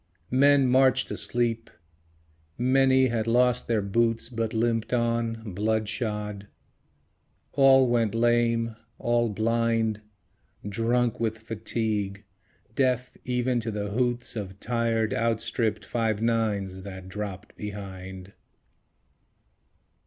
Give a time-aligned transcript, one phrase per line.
[0.31, 1.69] Men marched asleep.
[2.57, 6.47] Many had lost their boots But limped on, blood shod.
[7.51, 10.01] All went lame; all blind;
[10.67, 12.23] Drunk with fatigue;
[12.75, 18.33] deaf even to the hoots Of tired, outstripped Five Nines that dropped behind.